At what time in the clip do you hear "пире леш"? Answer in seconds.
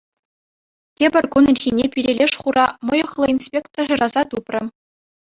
1.93-2.33